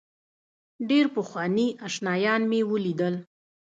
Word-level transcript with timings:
ډېر 0.89 1.05
پخواني 1.15 1.67
آشنایان 1.87 2.41
مې 2.49 2.61
ولیدل. 2.71 3.15